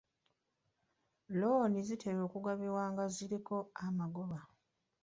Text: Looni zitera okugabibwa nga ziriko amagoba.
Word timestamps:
Looni 1.39 1.79
zitera 1.87 2.19
okugabibwa 2.27 2.83
nga 2.91 3.03
ziriko 3.13 3.55
amagoba. 3.85 4.39